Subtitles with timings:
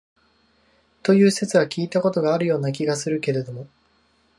[1.03, 3.67] という説は聞いた事があるような気がするけれども、